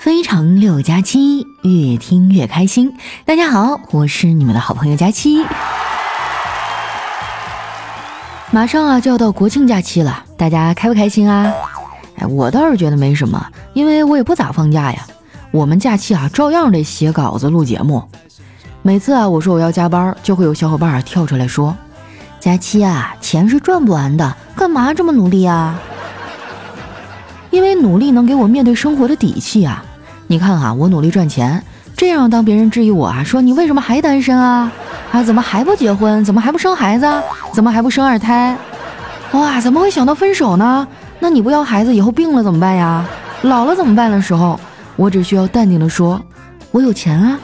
[0.00, 2.96] 非常六加七，越听越开心。
[3.26, 5.44] 大家好，我是你们的好朋友佳期。
[8.50, 11.52] 马上啊就要到国庆假期了，大家开不开心啊？
[12.16, 15.06] 哎，我倒是觉得没什么，因为我也不咋放假呀。
[15.50, 18.02] 我们假期啊照样得写稿子、录节目。
[18.80, 21.76] 每次啊我说我要加班，就会有小伙伴跳出来说
[22.40, 25.78] ：“佳期啊，钱是赚不完的，干嘛这么努力啊？”
[27.50, 29.84] 因为努力能给我面对生活的底气啊。
[30.30, 31.60] 你看啊，我努力赚钱，
[31.96, 34.70] 这样当别人质疑我啊，说你为什么还单身啊？
[35.10, 36.24] 啊，怎么还不结婚？
[36.24, 37.04] 怎么还不生孩子？
[37.52, 38.56] 怎么还不生二胎？
[39.32, 40.86] 哇，怎么会想到分手呢？
[41.18, 43.04] 那你不要孩子，以后病了怎么办呀？
[43.42, 44.60] 老了怎么办的时候，
[44.94, 46.22] 我只需要淡定的说，
[46.70, 47.36] 我有钱啊。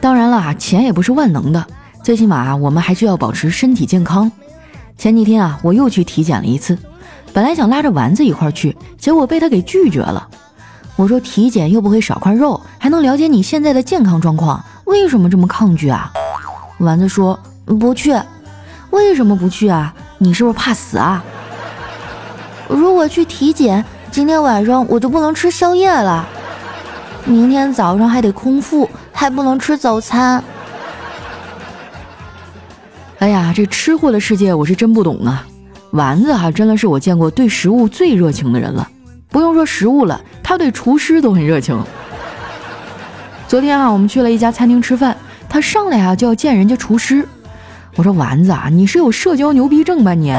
[0.00, 1.64] 当然了，钱也不是万能的，
[2.02, 4.32] 最起码我们还需要保持身体健康。
[4.96, 6.76] 前几天啊，我又去体检了一次。
[7.32, 10.26] 本来想拉着丸子一块去，结果被他给拒绝了。
[10.96, 16.12] 我说体检又不会少块肉，还能了解你现在的健康状况，为什么这么抗拒啊？
[16.78, 18.12] 丸子说不去。
[18.90, 19.94] 为什么不去啊？
[20.16, 21.22] 你是不是怕死啊？
[22.68, 26.26] 如果去体检，今天晚上我就不能吃宵夜了，
[27.24, 30.42] 明天早上还得空腹，还不能吃早餐。
[33.18, 35.46] 哎呀，这吃货的世界我是真不懂啊。
[35.92, 38.88] 丸子哈真的是我见过对食物最热情的人了，
[39.30, 41.82] 不用说食物了，他对厨师都很热情。
[43.46, 45.16] 昨天啊，我们去了一家餐厅吃饭，
[45.48, 47.26] 他上来啊就要见人家厨师。
[47.96, 50.34] 我说丸子啊，你是有社交牛逼症吧你？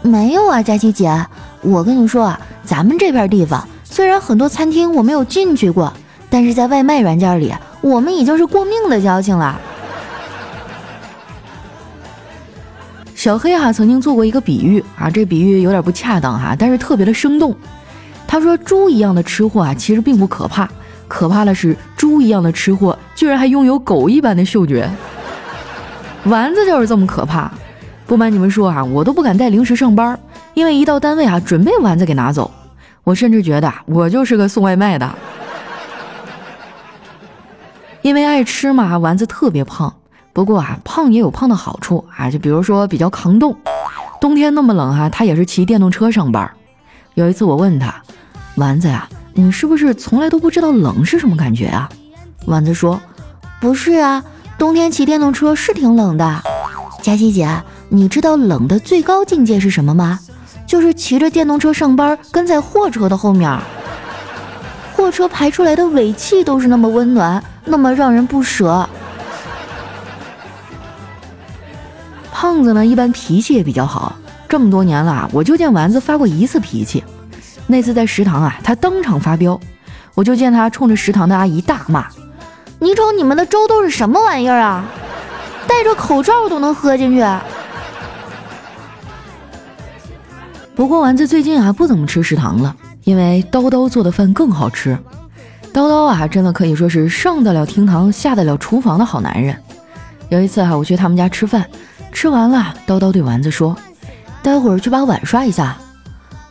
[0.00, 1.26] 没有啊，佳琪姐，
[1.60, 5.92] 我跟你说啊，咱们这片地方虽然很多餐厅我没有进去过，
[6.30, 9.60] 但是在外卖软件里，我们已经是过命的交情了。
[13.22, 17.54] 小黑哈曾经做过一个比喻啊，这比喻有点不恰当哈，但是特别的生动。
[18.26, 20.68] 他说：“猪一样的吃货啊，其实并不可怕，
[21.06, 24.90] 可怕的是猪一样的吃货居然还拥有狗一般的嗅觉。”
[26.26, 27.48] 丸子就是这么可怕。
[28.08, 30.18] 不瞒你们说啊，我都不敢带零食上班，
[30.54, 32.50] 因为一到单位啊，准备丸子给拿走。
[33.04, 35.08] 我甚至觉得我就是个送外卖的。
[38.02, 39.94] 因为爱吃嘛，丸子特别胖。
[40.32, 43.56] 不过啊，胖也有胖的好处啊，就比如说比较抗冻。
[44.20, 46.50] 冬天那么冷哈，他也是骑电动车上班。
[47.14, 47.94] 有一次我问他，
[48.56, 51.88] 丸子呀，你是不是从来都不知道冷是什么感觉啊？
[52.46, 53.00] 丸子说，
[53.60, 54.24] 不是啊，
[54.56, 56.42] 冬天骑电动车是挺冷的。
[57.02, 60.18] 佳琪姐，你知道冷的最高境界是什么吗？
[60.66, 63.58] 就是骑着电动车上班，跟在货车的后面，
[64.96, 68.88] 货车排出来的尾气都是那么温暖，那么让人不舍。
[72.42, 74.16] 胖子呢，一般脾气也比较好。
[74.48, 77.04] 这么多年了，我就见丸子发过一次脾气。
[77.68, 79.60] 那次在食堂啊，他当场发飙，
[80.12, 82.08] 我就见他冲着食堂的阿姨大骂
[82.82, 84.84] ：“你瞅你们的粥都是什么玩意儿啊？
[85.68, 87.24] 戴着口罩都能喝进去。”
[90.74, 92.74] 不过丸子最近啊不怎么吃食堂了，
[93.04, 94.98] 因为叨叨做的饭更好吃。
[95.72, 99.56] 叨叨啊，真的可以说是上得了厅堂，下得了厨房的好男人。
[100.28, 101.64] 有一次哈，我去他们家吃饭。
[102.12, 103.76] 吃完了，叨叨对丸子说
[104.42, 105.76] ：“待会儿去把碗刷一下。”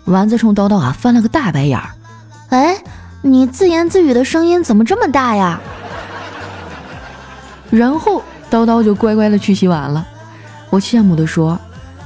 [0.05, 1.89] 丸子冲叨叨啊翻了个大白眼儿
[2.49, 2.75] ：“哎，
[3.21, 5.61] 你自言自语的声音怎么这么大呀？”
[7.69, 10.05] 然后叨叨就乖乖的去洗碗了。
[10.69, 11.57] 我羡慕的说：“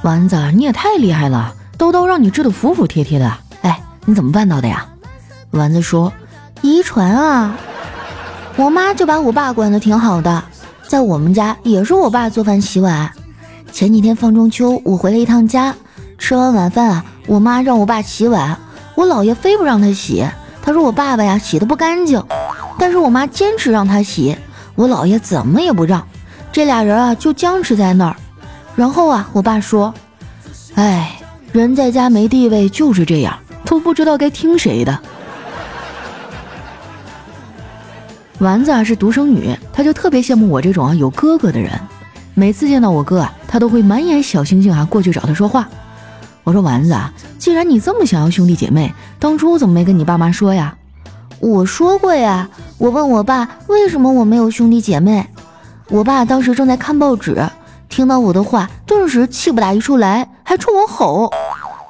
[0.02, 3.32] 丸子，你也太厉害了，叨叨让你治的服服帖帖的。
[3.62, 4.86] 哎，你怎么办到的呀？”
[5.52, 6.12] 丸子说
[6.60, 7.56] ：“遗传啊，
[8.56, 10.44] 我妈就把我爸管得挺好的，
[10.86, 13.10] 在我们家也是我爸做饭洗碗。”
[13.76, 15.74] 前几天放中秋，我回了一趟家，
[16.16, 18.58] 吃完晚饭啊，我妈让我爸洗碗，
[18.94, 20.26] 我姥爷非不让他洗，
[20.62, 22.24] 他说我爸爸呀洗的不干净，
[22.78, 24.34] 但是我妈坚持让他洗，
[24.76, 26.02] 我姥爷怎么也不让，
[26.50, 28.16] 这俩人啊就僵持在那儿。
[28.74, 29.92] 然后啊，我爸说
[30.76, 31.20] ：“哎，
[31.52, 34.98] 人在家没地位就是这样，都不知道该听谁的。”
[38.40, 41.78] 丸子啊是独生女，她就特别羡慕我这种啊有哥哥的人。
[42.38, 45.66] 每次见到我哥啊，他都会满眼小星星啊过去找他说话。
[46.44, 50.76] 我说丸子啊，既然你这么想要兄弟姐妹，当初怎么没跟你爸妈说呀？
[51.40, 55.26] 我说过呀，我问我爸为什么我没有兄弟姐妹。
[55.88, 57.42] 我爸当时正在看报纸，
[57.88, 61.32] 听到我的话，顿时气不打一处来，还冲我吼。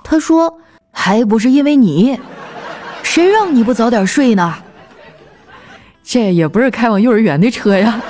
[0.05, 0.61] 他说
[0.93, 2.21] ：“还不是因为你，
[3.03, 4.55] 谁让你不早点睡呢？”
[6.05, 8.01] 这也不是开往幼儿园的车呀。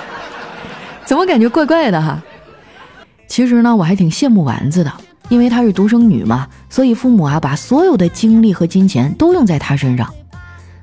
[1.07, 2.21] 怎么感觉怪怪的哈？
[3.29, 4.93] 其实呢，我还挺羡慕丸子的，
[5.29, 10.13] 因为她是独生女嘛，所以父母啊把所有的精力和金钱都用在她身上。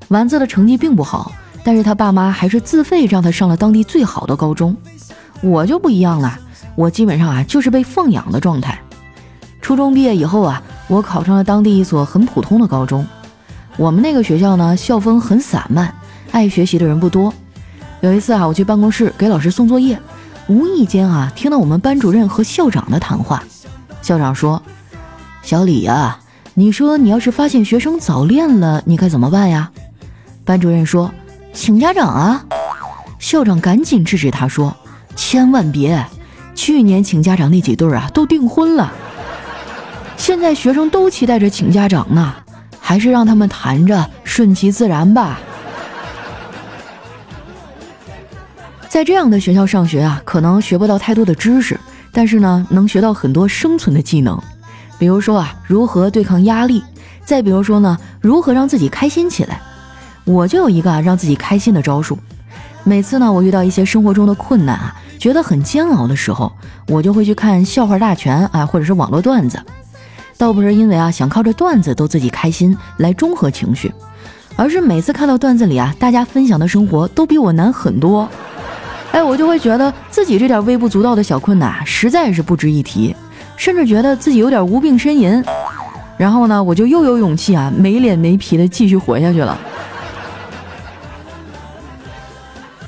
[0.08, 1.30] 丸子的成绩并不好，
[1.62, 4.74] 但是她爸妈还是自费让她上了当地最好的高中。
[5.42, 6.38] 我就不一样了，
[6.74, 8.78] 我基本上啊就是被奉养的状态。
[9.60, 13.06] 初中毕业以后啊，我考上了当地一所很普通的高中。
[13.76, 15.94] 我们那个学校呢，校风很散漫，
[16.30, 17.32] 爱学习的人不多。
[18.00, 19.98] 有一次啊，我去办公室给老师送作业，
[20.46, 23.42] 无意间啊听到我们班主任和校长的谈话。
[24.02, 24.62] 校长说
[25.42, 26.18] ：“小李呀，
[26.52, 29.70] 你说你要是发现学生早恋了，你该怎么办呀？”
[30.44, 31.10] 班主任说
[31.54, 32.44] ：“请家长啊。”
[33.18, 34.76] 校长赶紧制止他说
[35.16, 36.04] ：“千万别！
[36.54, 38.92] 去年请家长那几对啊，都订婚了。
[40.18, 42.34] 现在学生都期待着请家长呢，
[42.78, 45.40] 还是让他们谈着，顺其自然吧。”
[48.94, 51.76] 在这样的学校上学啊，可能学不到太多的知识，
[52.12, 54.40] 但是呢，能学到很多生存的技能，
[55.00, 56.80] 比如说啊，如何对抗压力，
[57.24, 59.60] 再比如说呢，如何让自己开心起来。
[60.22, 62.16] 我就有一个啊让自己开心的招数，
[62.84, 66.52] 每次呢我遇到一些生活中的困难啊，觉得很煎熬的时候，
[66.86, 69.60] 我就会去看笑话大全啊，或者是网络段子，
[70.38, 73.92] 倒不是因为啊想靠着段子逗自己开心来中和情绪，
[74.54, 78.28] 而是每次看到段子里啊大家分享的生活都比我难很多，
[79.14, 83.14] 哎，我就会觉得自己这点微不足道的小困难实在是不值一提，
[83.56, 85.40] 甚至觉得自己有点无病呻吟，
[86.16, 89.56] 然后呢我就又有勇气啊没脸没皮的继续活下去了。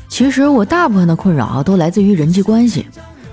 [0.08, 2.88] 其实我大部分的困扰都来自于人际关系。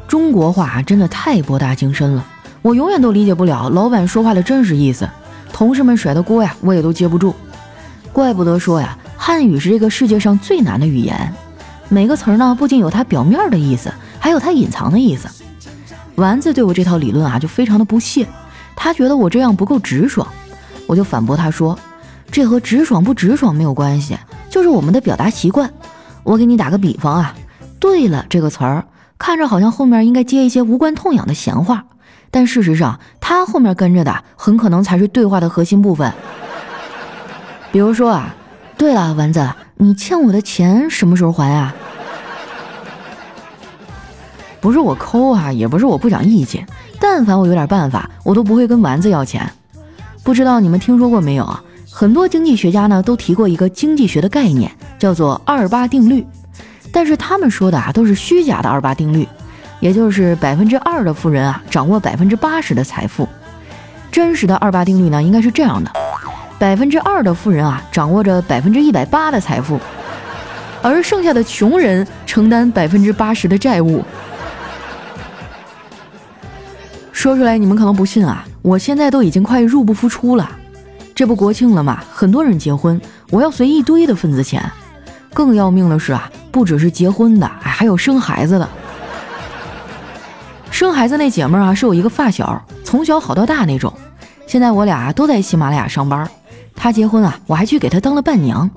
[0.07, 2.23] 中国话真的太博大精深了，
[2.61, 5.09] 我永远都理解不了老板说话的真实意思，
[5.51, 7.33] 同事们甩的锅呀，我也都接不住。
[8.11, 11.33] 怪不得说呀，汉语是这个世界上最难的语言。
[11.89, 15.27] 每个词儿呢，不仅有它表面的意思，还有它隐藏的意思。
[16.15, 18.27] 丸子对我这套理论啊，就非常的不屑，
[18.75, 20.27] 他觉得我这样不够直爽。
[20.85, 21.77] 我就反驳他说，
[22.31, 24.17] 这和直爽不直爽没有关系，
[24.49, 25.71] 就是我们的表达习惯。
[26.23, 27.35] 我给你打个比方啊，
[27.79, 28.85] 对了这个词儿，
[29.17, 31.85] 看着好像后面应该接一些无关痛痒的闲话，
[32.29, 36.13] 但事实上它后面跟着的很可能才是对话的核心部分。
[37.71, 38.35] 比如说啊，
[38.77, 41.75] 对了，丸子，你欠我的钱什么时候还啊？
[44.61, 46.65] 不是我抠啊，也不是我不讲义气，
[46.99, 49.51] 但凡我有点办法，我都不会跟丸子要钱。
[50.23, 51.61] 不知道你们听说过没有啊？
[51.91, 56.25] 很多经济学家呢都提过一个经济学的概念，叫做二八定律。
[56.93, 59.27] 但是他们说的啊都是虚假的二八定律，
[59.79, 63.27] 也就是百分之二的富人啊掌握百分之八十的财富。
[64.11, 65.91] 真实的二八定律呢应该是这样的：
[66.63, 69.77] 百分之二的富人啊掌握着百分之一百八的财富，
[70.81, 74.01] 而剩下的穷人承担百分之八十的债务。
[77.11, 80.49] 说出来你们可能不信啊，我现在都已经快入不敷出了。
[81.13, 82.01] 这不国庆了吗？
[82.09, 82.99] 很多人结婚，
[83.29, 84.63] 我要随一堆的份子钱。
[85.33, 88.69] 更要命的是啊，不只是结婚的，还有生孩子的。
[90.71, 93.93] 生孩子那姐们儿啊，是我一个发小，从小好到大那种。
[94.47, 96.25] 现在我俩都在喜马拉雅上班。
[96.75, 98.69] 她结婚啊，我还去给她当了伴娘。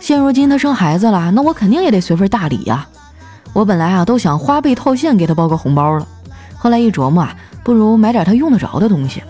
[0.00, 2.86] 现如今她生孩子了，那我肯定也得随份大礼呀。
[3.52, 6.06] 我本来啊都想花呗套现给她包个红包了，
[6.56, 9.22] 后来一琢磨啊，不如买点她用得着的东西。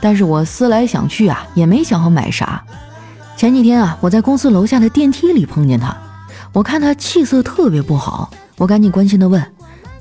[0.00, 2.62] 但是我思来想去啊，也没想好买啥。
[3.36, 5.96] 前几天啊，我在公司楼下的电梯里碰见他，
[6.52, 9.42] 我看他气色特别不好，我赶紧关心的问：“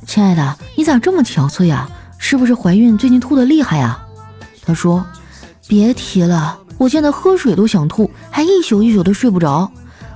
[0.06, 1.90] 亲爱的，你咋这么憔悴呀？
[2.18, 3.98] 是不是怀孕最近吐的厉害呀？”
[4.66, 5.06] 他说
[5.68, 9.72] ：“别提了，我现在喝水都想吐，还一宿一宿的睡不着。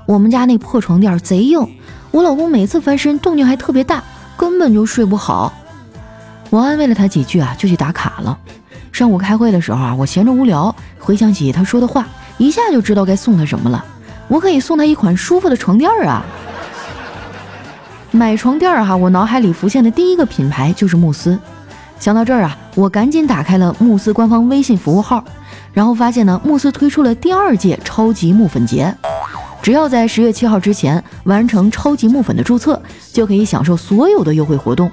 [0.05, 1.59] 我们家那破床垫贼硬，
[2.11, 4.03] 我老公每次翻身动静还特别大，
[4.35, 5.53] 根本就睡不好。”
[6.49, 8.37] 我安慰了他几句啊，就去打卡了。
[8.91, 13.83] 上午开会的时候啊，我闲着无聊，回想起他说的话，一下就知道该送他什么了。
[14.29, 16.23] 我可以送他一款舒服的床垫啊！
[18.11, 21.37] 买床垫哈，我脑海里浮现的第一个品牌就是慕斯。
[21.99, 25.23] 想到这儿啊，我赶紧打开了慕斯官方微信服务号，
[25.77, 28.91] 然后发现呢，慕斯推出了第二届超级木粉节，
[29.61, 32.81] 只要在十月七号之前完成超级木粉的注册，
[33.13, 34.89] 就可以享受所有的优惠活动。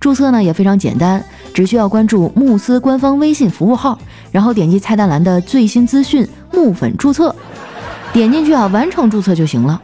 [0.00, 3.96] 注册呢也非常简单，只需要关注慕斯官方微信服务号，
[4.32, 7.32] 然后点击菜单栏的最新资讯木粉注册，
[8.12, 9.80] 点进去啊，完成注册就行了。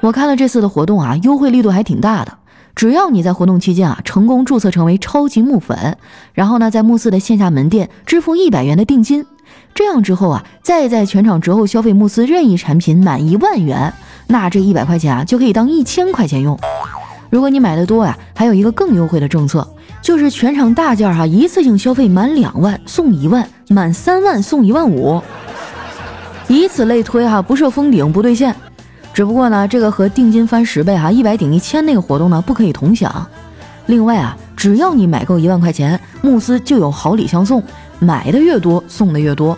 [0.00, 2.36] 我看了这次的活动啊，优惠力度还挺大的。
[2.74, 5.96] 只要你在活动期间啊成功注册成为超级木粉，
[6.34, 9.24] 然后呢在慕斯的线下门店支付一百元的定金，
[9.76, 13.92] 这样之后啊再在全场折后消费慕斯任意产品满一万元，
[14.26, 16.58] 那这一百块钱啊就可以当一千块钱用。
[17.28, 19.68] 如果你买的多呀，还有一个更优惠的政策，
[20.00, 25.20] 就是全场大件哈，一次性消费满两万送一万，满三万送一万五，
[26.48, 28.56] 以此类推哈，不设封顶不兑现。
[29.12, 33.26] 只不过呢，这个和定金翻十倍哈，一百顶一千那个活动呢，不可以同享。
[33.84, 37.62] 另外啊，只要你买够一万块钱，慕斯就有好礼相送，
[37.98, 39.56] 买的越多送的越多。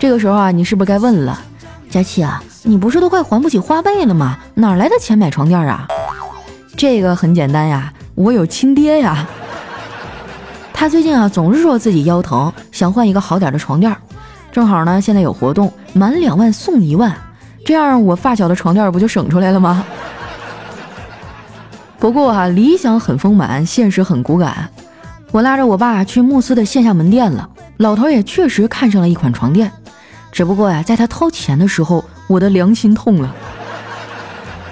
[0.00, 1.38] 这个时候啊，你是不是该问了，
[1.90, 4.38] 佳琪啊，你不是都快还不起花呗了吗？
[4.54, 5.86] 哪来的钱买床垫啊？
[6.74, 9.28] 这个很简单呀，我有亲爹呀。
[10.72, 13.94] 他最近啊，总是说自己腰疼，想换一个好点的床垫。
[14.50, 17.14] 正好呢，现在有活动，满两万送一万，
[17.66, 19.84] 这样我发小的床垫不就省出来了吗？
[22.00, 24.66] 不过哈，理想很丰满，现实很骨感。
[25.30, 29.70] 我拉着我爸去慕斯的线下门店了，老头也确实看上了一款床垫。
[30.32, 33.34] 只不过呀，在他掏钱的时候，我的良心痛了。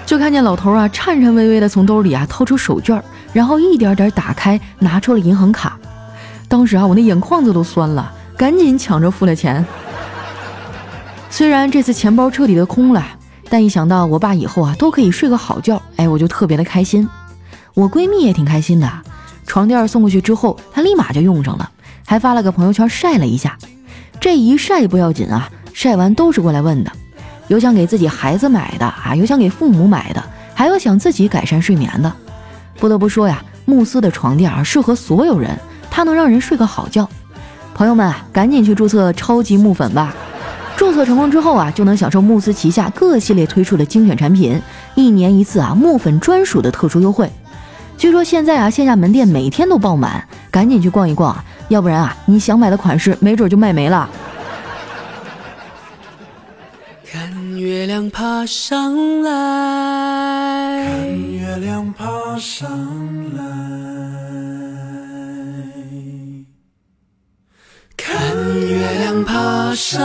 [0.05, 3.01] 就看见老头啊，颤颤巍巍的从兜里啊掏出手绢，
[3.31, 5.77] 然后一点点打开，拿出了银行卡。
[6.47, 9.63] 当时啊，我那眼眶子都酸了，赶紧抢着付了钱。
[11.29, 13.05] 虽然这次钱包彻底的空了，
[13.49, 17.07] 但一想到我爸以后啊都可以睡个好觉，哎，我就特别的开心。
[17.75, 18.91] 我闺蜜也挺开心的，
[19.45, 21.69] 床垫送过去之后，她立马就用上了，
[22.03, 23.55] 还发了个朋友圈晒了一下。
[24.19, 26.91] 这一晒不要紧啊，晒完都是过来问的，
[27.47, 30.23] 有想给自己孩子买的啊，有想给父母买的，
[30.53, 32.11] 还有想自己改善睡眠的。
[32.77, 35.57] 不得不说呀，慕斯的床垫啊适合所有人。
[35.91, 37.09] 它能让人睡个好觉，
[37.73, 40.13] 朋友们，赶紧去注册超级木粉吧！
[40.77, 44.61] 注册成功之后啊，就能享受慕斯旗下各系列推出的精选产品，
[44.95, 47.29] 一年一次啊木粉专属的特殊优惠。
[47.97, 54.09] 据说现在啊线下门店每天都爆满，赶紧去逛一逛，要不然啊你想买的款式没准就卖没了。
[57.11, 59.31] 看月亮爬上来，
[60.85, 62.69] 看月亮爬上
[63.35, 63.43] 来。
[67.97, 68.35] 看
[68.67, 69.99] 月亮爬上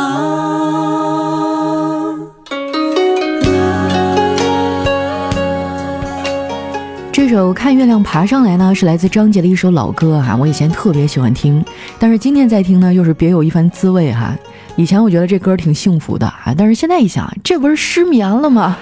[7.14, 11.64] 这首《看月亮爬上来》呢，是来自张杰的一首老歌哈，我以前特别喜欢听，
[11.96, 14.36] 但是今天再听呢，又是别有一番滋味哈。
[14.74, 18.76] 以前我觉得这歌挺幸福的啊，但是现在一想，这不是失眠了吗？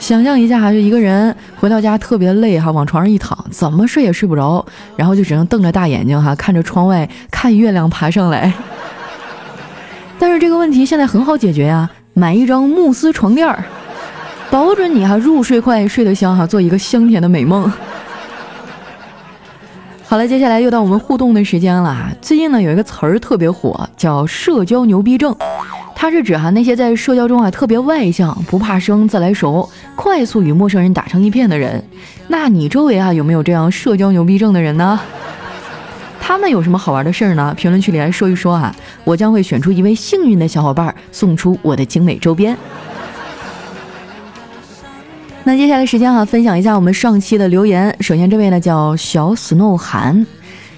[0.00, 4.66] 想象一下哈，就一个人回到家特别累哈，往床上一躺，怎么睡也睡不着，
[4.96, 8.52] 然后就只能瞪着大眼睛哈，看着窗外看月亮爬上来。
[10.18, 13.62] 但是这个问题现在很好解决呀，买一张慕斯床垫儿，
[14.50, 17.70] 保准你哈入睡快，睡得香哈，做一个香甜的美梦。
[20.04, 22.10] 好了，接下来又到我们互动的时间了。
[22.20, 25.34] 最近呢有一个词儿特别火，叫社交牛逼症。
[25.94, 31.80] 它是指哈那些在社交中啊特别外向、不怕生、自来熟、快速与陌生人打成一片的人。
[32.26, 34.98] 那你周围啊有没有这样社交牛逼症的人呢？
[36.20, 37.54] 他们有什么好玩的事儿呢？
[37.56, 42.56] 评论区里来说一说啊，我将会选出一位幸运的小伙伴送出我的精美周边。
[45.50, 47.92] 那接下来时间哈，分享一下我们上期的留言。
[47.98, 50.24] 首先这位呢叫小 snow 寒。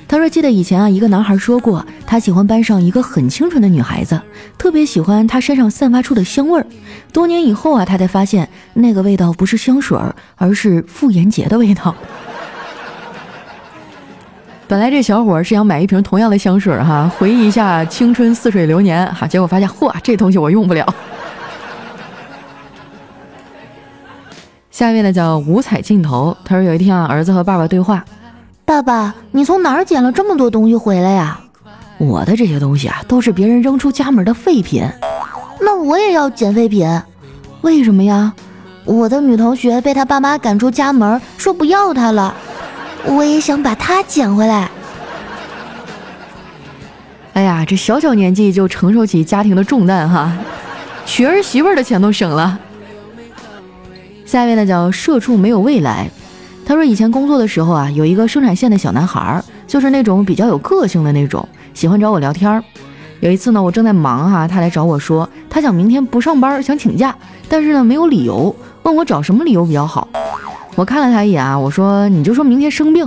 [0.09, 4.19] 他说：“记得以前啊，一个男孩说过，他喜欢班上一个很清纯的女孩子，
[4.57, 6.64] 特别喜欢她身上散发出的香味儿。
[7.12, 9.99] 多年以后啊，他才发现那个味道不是香水，
[10.37, 11.95] 而是妇炎洁的味道。
[14.67, 20.95] 本来这小伙是想买一瓶同样的香水哈，回忆一下青春似水流年哈，结果发现嚯，这东西我用不了。
[24.73, 28.02] 下一位呢叫五彩镜头，他说有一天啊，儿子和爸爸对话。”
[28.64, 31.38] 爸爸，你从哪儿捡了这么多东西回来呀？
[31.99, 34.83] 我的这些东西啊，都是别人扔出家门的废品。
[35.61, 36.88] 那我也要捡废品，
[37.61, 38.33] 为什么呀？
[38.87, 42.35] 我的女同学被她爸妈赶出家门，说不要她了，
[43.05, 44.71] 我也想把她捡回来。
[47.35, 50.33] 哎呀，这小小年纪就承受起家庭的重担哈，
[51.05, 52.59] 娶儿媳妇的钱都省了。
[54.33, 56.09] 下一位呢，叫社畜没有未来。
[56.65, 62.65] 他说：“以前工作的时候啊，有一个生产线的小男孩，就是那种比较有个性的那种，喜欢找我聊天儿。
[63.21, 67.15] 有一次呢，我正在忙哈，他来找我说，他想明天不上班，想请假，
[67.47, 70.09] 但是呢没有理由，问我找什么理由比较好。
[70.77, 73.07] 我看了他一眼啊，我说你就说明天生病。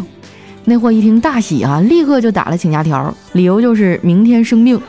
[0.65, 4.79] 那货一听大喜啊，立刻就打了请假条，理由就是明天生病。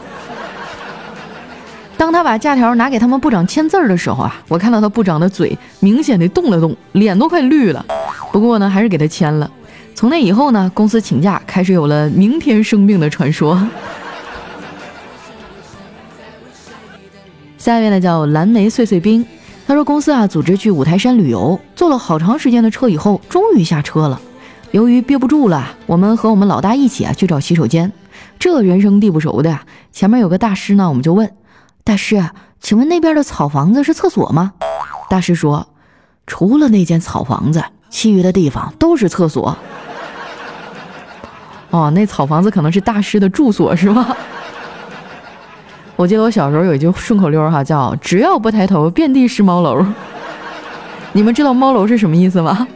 [1.96, 7.84] 当他把假条拿给他们部长签字的时候啊，我看到他部长的嘴明显的动了动，脸都快绿了。”
[8.32, 9.50] 不过呢，还是给他签了。
[9.94, 13.66] 从那以后呢，公司请假开始有了明天生病的传说。
[17.56, 19.24] 下一位呢叫蓝莓碎碎冰，
[19.66, 24.20] 他说公司啊组织去五台山旅游，坐了好长时间的车以后，终于下车了。
[24.72, 27.90] 由于憋不住了，我们和我们老大一起啊去找洗手间。
[28.38, 31.28] 这人生地不熟的呀，前面有个大师呢，我们就问
[31.86, 32.20] 大师，
[32.60, 34.54] 请问那边的草房子是厕所吗？
[35.08, 35.68] 大师说，
[36.26, 39.56] 除了那间草房子，其余的地方都是厕所。
[41.70, 44.16] 哦，那草房子可能是大师的住所是吗？
[45.94, 49.86] 我记得我小时候有一句顺口溜哈，叫“只要不抬头，遍地是猫楼”。
[51.14, 52.66] 你们知道猫楼是什么意思吗？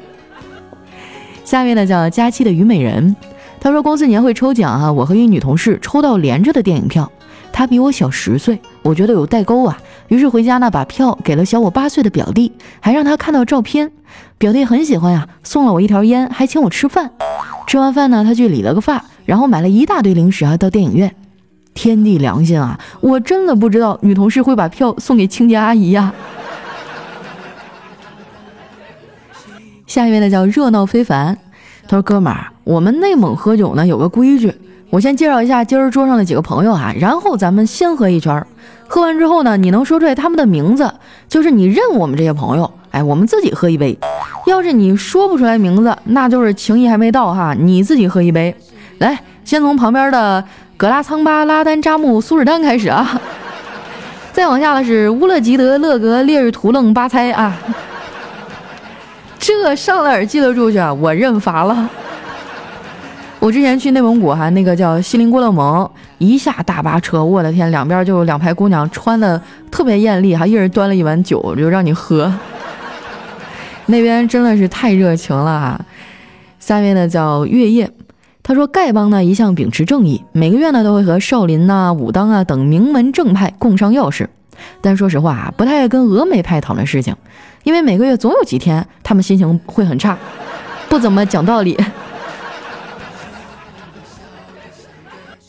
[1.45, 3.17] 下面呢叫佳期的虞美人，
[3.59, 7.11] 他说公司年会抽奖啊，我和一女同事抽到连着的电影票，
[7.53, 9.79] 他比我小十岁，我觉得有代沟啊，
[10.09, 13.91] 于是回家呢把票给了小我八岁的表弟，还让他看到照片，
[14.39, 17.11] 表弟很喜欢呀，送了我一条烟，还请我吃饭。
[17.67, 21.15] 吃完饭呢，他去理了个发，然后买了一大堆零食啊，到电影院。
[21.73, 22.79] 天地良心啊！
[23.01, 26.13] 我真的不知道女同事会把票送给清洁阿姨呀。
[29.87, 31.39] 下一位呢叫热闹非凡，
[31.87, 34.53] 他说：“哥们儿，我们内蒙喝酒呢有个规矩，
[34.91, 38.45] 我先介绍一下今儿桌上的几个朋友哈，然后咱们先喝一圈，
[38.89, 40.93] 喝完之后呢，你能说出来他们的名字，
[41.29, 42.71] 就是你认我们这些朋友。
[42.91, 43.97] 哎，我们自己喝一杯。
[44.47, 48.53] 要是你说不出来名字，那就是情谊还没到哈，你自己喝一杯。
[48.99, 50.45] 来，先从旁边的。”
[50.81, 53.21] 格拉仓巴拉丹扎木苏尔丹开始啊，
[54.33, 57.55] 再往下的是乌勒吉德勒格列日图楞巴猜啊，
[59.39, 60.91] 这上哪儿记得住去啊？
[60.93, 61.91] 我认罚了。
[63.41, 72.31] 我之前去内蒙古哈，那个叫锡林郭勒盟，一下大巴车，我的天，两边就两排姑娘，穿的特别艳丽哈，一人端了一碗酒就让你喝。
[73.87, 75.81] 那边真的是太热情了哈。
[76.59, 77.91] 下面呢叫月夜。
[78.43, 84.29] 他说：“丐帮呢一向秉持正义，每个月呢都会和少林呐、武当啊等名门正派共商要事。
[84.83, 87.15] 但说实话啊，不太爱跟峨眉派讨论事情，
[87.63, 90.19] 因为每个月总有几天他们心情会很差，
[90.91, 91.79] 不怎么讲道理。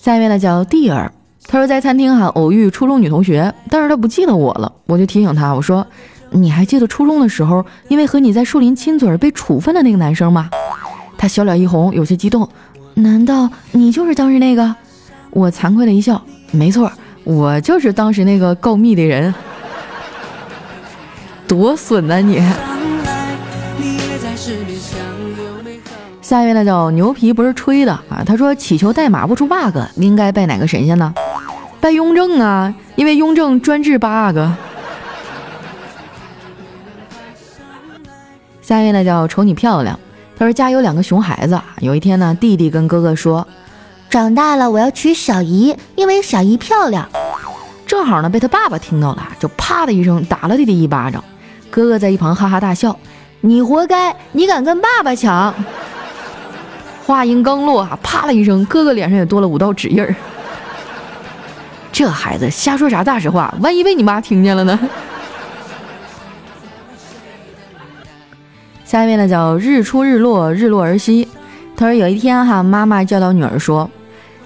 [0.03, 1.13] 下一位呢叫蒂尔，
[1.45, 5.85] 他说在餐厅哈偶遇初中女同学，但是他不记得我了，我就提醒他，我说
[6.31, 10.49] 你还记得初中的时候，因为和你在树林亲嘴被处分的那个男生吗？
[11.19, 12.49] 他小脸一红，有些激动。”
[12.95, 14.75] 难道你就是当时那个？
[15.29, 16.91] 我惭愧的一笑，没错，
[17.23, 19.31] 我就是当时那个告密的人。
[21.47, 22.41] 多损呐你！
[26.31, 31.13] 下一位呢叫牛皮不是吹的啊，他说祈求代码不出 bug，应该拜哪个神仙呢？
[31.81, 34.37] 拜雍正啊，因为雍正专治 bug。
[38.61, 39.99] 下一位呢叫瞅你漂亮。
[40.39, 43.45] 他说家有两个熊孩子，有一天呢，弟弟跟哥哥说，
[44.09, 47.09] 长大了我要娶小姨，因为小姨漂亮。
[47.85, 51.21] 正好呢，被他爸爸听到了，就啪的一声打了弟弟一巴掌。
[51.69, 52.97] 哥哥在一旁哈哈大笑，
[53.41, 55.53] 你活该，你敢跟爸爸抢？
[57.05, 60.15] 话音刚落啊，啪的一声，哥哥脸上也多了五道指印儿。
[61.91, 63.53] 这孩子瞎说啥大实话？
[63.61, 64.79] 万一被你妈听见了呢？
[68.85, 71.27] 下一位呢叫日出日落日落而息。
[71.75, 73.89] 他说有一天哈，妈妈教导女儿说，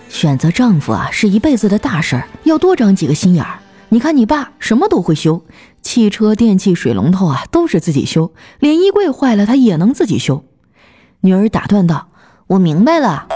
[0.08, 3.60] 选择丈夫啊是一辈子的大事儿，要多长几个心眼儿。
[3.90, 5.44] 你看你爸什么都会修，
[5.82, 10.44] 汽车、电器、水龙头啊都是自己修，连衣柜坏了他也能自己修。
[11.22, 12.08] 女儿打断道
[12.48, 13.28] ：“我明白了，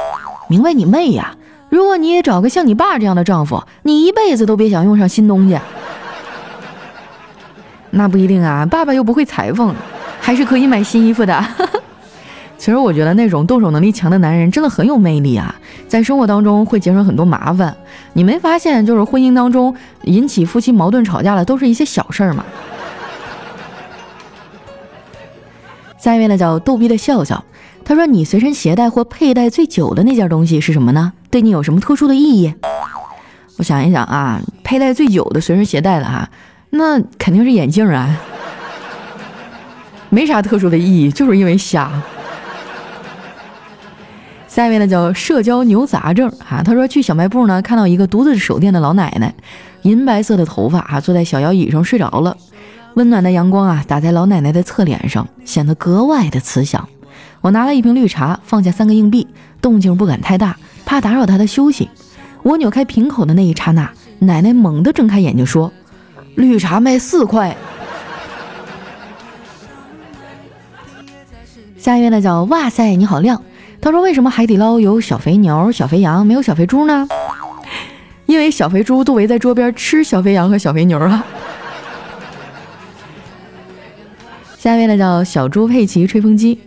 [0.47, 1.35] 明白你妹呀！
[1.69, 5.59] 如果你也找个像你爸这样的丈夫，你一辈子都别想用上新东西。
[7.91, 9.73] 那不一定啊，爸爸又不会裁缝。”
[10.21, 11.43] 还是可以买新衣服的。
[12.57, 15.55] 其实我觉得那种动手能力强的男人真的很有魅力啊，
[15.87, 17.75] 在生活当中会节省很多麻烦。
[18.13, 22.43] 你没发现，就是婚姻当中引起夫妻矛盾吵架的都是一些小事儿吗？
[25.97, 27.43] 下一位呢叫逗逼的笑笑，
[27.89, 31.11] 他说：“你随身携带或佩戴最久的那件东西是什么呢？
[31.31, 32.53] 对你有什么特殊的意义？”
[33.57, 36.29] 我想一想啊，佩戴最久的随身携带的哈，
[36.69, 38.15] 那肯定是眼镜啊。
[40.09, 41.91] 没啥特殊的意义，就是因为瞎。
[44.47, 49.33] 下一位呢叫社交牛杂症啊，他说去小卖部呢看到一个独自守店的老奶奶，
[49.81, 52.37] 银白色的头发啊，坐在小摇椅上睡着了，
[52.93, 56.87] 温暖的阳光啊打在老奶奶的侧脸上，显得格外的慈祥。
[57.41, 59.27] 我拿了一瓶绿茶，放下三个硬币，
[59.61, 61.89] 动静不敢太大，怕打扰她的休息。
[62.43, 65.71] 我扭开瓶口的那一刹那，奶奶猛地睁开眼睛说
[66.35, 67.55] ：“绿茶卖四块。”
[71.77, 73.41] 下一位呢叫哇塞你好亮，
[73.79, 77.07] 他说为什么海底捞有小肥牛、小肥羊，没有小肥猪呢？
[78.25, 81.25] 因为小肥猪都围在桌边吃小肥羊和小肥牛啊。
[84.57, 86.59] 下一位呢叫小猪佩奇吹风机，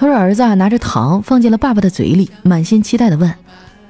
[0.00, 3.34] 他说儿子啊拿着糖放进了爸爸的嘴里，满心期待的问：“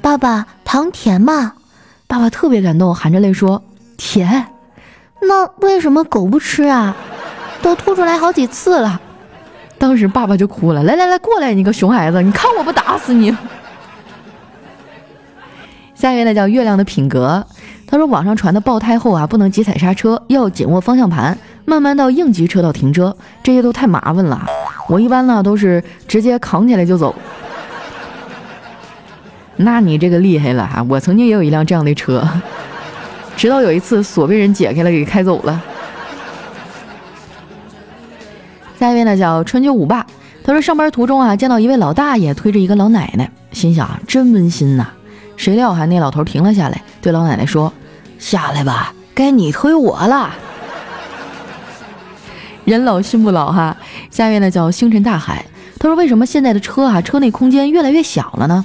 [0.02, 1.52] 爸爸，糖甜吗？”
[2.08, 3.62] 爸爸特别感动，含着泪说
[3.96, 4.48] ：“甜。”
[5.22, 6.96] 那为什么狗不吃啊？
[7.62, 9.00] 都吐出来好几次了。
[9.78, 13.32] 当时爸爸就哭了：“来来来，过来，你个熊孩子，你看我不打死你！”
[15.94, 17.46] 下一位呢叫月亮的品格，
[17.86, 24.44] 他说网上传的爆胎后啊不能急踩刹车，要紧握方向盘，慢慢到应急车道停车，这些都太麻烦了。
[24.90, 27.14] 我一般呢都是直接扛起来就走。
[29.54, 30.84] 那你这个厉害了哈！
[30.88, 32.26] 我曾经也有一辆这样的车，
[33.36, 35.62] 直到有一次锁被人解开了给开走了。
[38.80, 40.04] 下一位呢叫春秋五霸，
[40.42, 44.88] 他说上班途中啊见到一位老大爷推着一个老奶奶，心想真温馨呐。
[45.36, 47.72] 谁料哈，那老头停了下来，对老奶奶说
[48.18, 50.34] ：“下来吧，该你推我了。”
[52.70, 53.76] 人老心不老哈。
[54.10, 55.44] 下一位呢叫星辰大海，
[55.80, 58.62] 他说：“为什么现在的车啊，车内空间越来越小了呢？”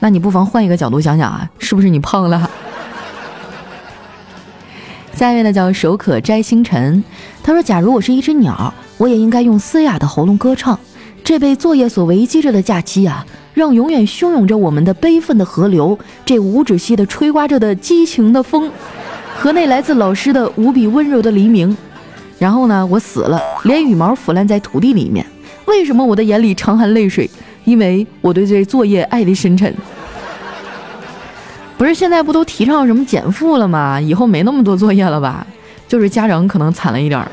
[0.00, 2.50] 那你不妨换一个角度想想啊，是不是你胖了？
[5.16, 7.02] 下一位呢叫手可摘星辰，
[7.42, 10.78] 他说：“假如我是一只鸟，我也应该用嘶哑的喉咙歌唱。
[11.24, 18.70] 这被作业所围击着的假期啊。”让永远汹涌着我们的悲愤的河流，这无止息的吹刮着的激情的风，
[19.36, 21.76] 和那来自老师的无比温柔的黎明。
[22.38, 25.24] 然后呢，我死了，连羽毛腐烂在土地里面。
[25.66, 27.28] 为什么我的眼里常含泪水？
[27.64, 29.74] 因为我对这作业爱的深沉。
[31.76, 34.00] 不是现在不都提倡什么减负了吗？
[34.00, 35.46] 以后没那么多作业了吧？
[35.86, 37.30] 就是家长可能惨了一点儿。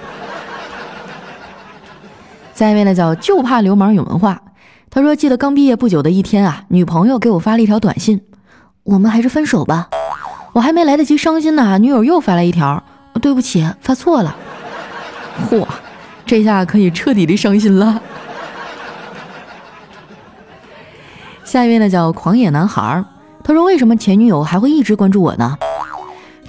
[2.54, 4.42] 下一位呢，叫就怕流氓有文化。
[4.90, 8.22] 他说：“记得刚毕业不久的一天啊，女朋友给我发了一条短信，
[8.84, 9.90] 我们还是分手吧。
[10.54, 12.82] 我还没来得及伤心呢，女友又发来一条，
[13.22, 14.36] 对不起，发错了。
[15.50, 15.66] 嚯，
[16.26, 18.02] 这下可以彻底的伤心了。
[21.44, 23.04] 下一位呢叫狂野男孩，
[23.44, 25.58] 他说为什么前女友还会一直关注我呢？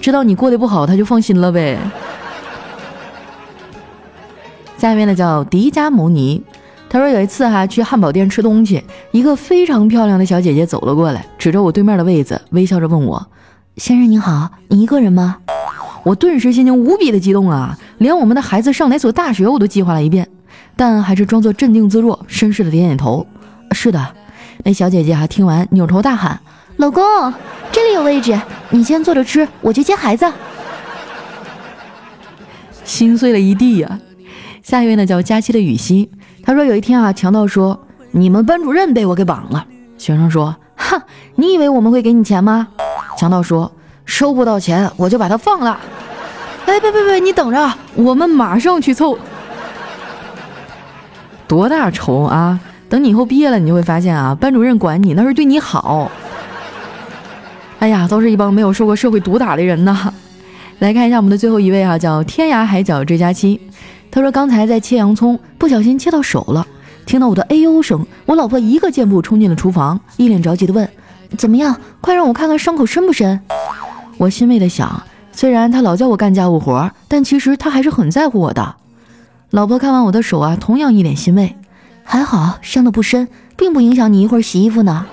[0.01, 1.77] 知道你过得不好，他就放心了呗。
[4.77, 6.43] 下一位呢叫迪迦牟尼。”
[6.89, 13.27] 他说有一次哈去汉堡店吃东西，一个非常漂亮的小姐姐走了过来，指着我对面的位子，微笑着问我
[13.75, 15.37] ：“先生您好，你一个人吗？”
[16.07, 20.25] 我顿时心情无比的激动啊，连我们的孩子上哪所大学我都计划了一遍，
[20.77, 23.27] 但还是装作镇定自若，绅士的点点头
[23.75, 24.07] ：“是的。”
[24.63, 26.39] 那小姐姐还听完扭头大喊
[26.77, 27.03] ：“老公，
[27.73, 28.39] 这里有位置，
[28.69, 30.25] 你先坐着吃，我去接孩子。”
[32.85, 33.99] 心碎了一地呀。
[34.63, 36.09] 下一位呢叫佳期的雨欣。
[36.41, 37.77] 他说：“有一天啊，强盗说
[38.11, 39.67] 你们班主任被我给绑了。”
[39.99, 41.01] 学生说：“哼，
[41.35, 42.69] 你以为我们会给你钱吗？”
[43.19, 43.69] 强盗说
[44.05, 45.77] ：“收不到钱，我就把他放了。”
[46.67, 49.17] 哎，别别别，你等着，我们马上去凑。
[51.47, 52.59] 多大仇啊！
[52.89, 56.11] 等你以后毕业了，你就会发现啊，班主任管你那是对你好。
[57.79, 60.13] 哎呀，都是一帮没有受过社会毒打的人呐。
[60.79, 63.59] 来看一下我们的最后一位啊，叫天涯海角追佳期。
[64.11, 66.67] 他说：“刚才在切洋葱，不小心切到手了。
[67.05, 70.89] 听到我的哎呦声，我老婆一个箭步冲进了厨房，一脸着急的问
[71.37, 71.75] ：‘怎么样？
[72.01, 73.39] 快让我看看伤口深不深？’
[74.17, 75.01] 我欣慰的想，
[75.37, 78.73] 虽然他老叫我干家务活，但其实他还是很在乎我的。
[79.51, 81.55] 老婆看完我的手啊，同样一脸欣慰，
[82.03, 85.05] 还好伤的不深，并不影响你一会儿洗衣服呢。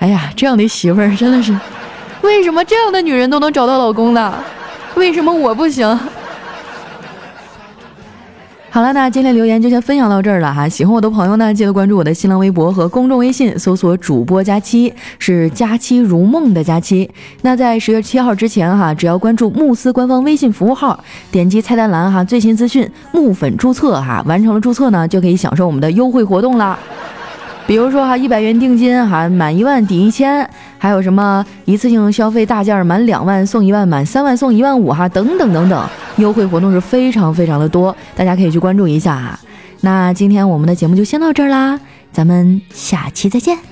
[0.00, 1.56] 哎呀，这样的媳妇儿真的是，
[2.22, 4.34] 为什么这样的女人都能找到老公呢？
[4.96, 5.96] 为什么我不行？”
[8.72, 10.68] 好了，那今天留言就先分享到这儿了哈。
[10.68, 17.10] 喜欢我的朋友呢，记得关注我的新浪微博和公众微信，搜索主播佳期，是佳期如梦的佳期。
[17.42, 21.02] 那在十月七号之前哈，只要关注慕斯官方微信服务号，
[21.32, 26.78] 点击菜单栏哈，最新资讯慕粉注册哈，完成了注册呢，就可以享受我们的优惠活动啦。
[27.70, 30.44] 比如说哈，一百元定金哈，满一万抵一千，
[30.76, 39.38] 还有什么一次性消费大件满两万送一万，满三万送一万五哈，等等等等，优惠活动是非常非常的多，大家可以去关注一下哈。
[39.82, 41.78] 那今天我们的节目就先到这儿啦，
[42.10, 43.69] 咱们下期再见。